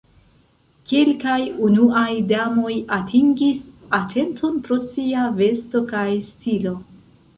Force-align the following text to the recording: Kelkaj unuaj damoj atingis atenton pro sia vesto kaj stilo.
Kelkaj 0.91 1.35
unuaj 1.67 2.07
damoj 2.31 2.73
atingis 2.97 3.61
atenton 4.01 4.59
pro 4.67 4.79
sia 4.87 5.27
vesto 5.43 5.83
kaj 5.93 6.09
stilo. 6.33 6.75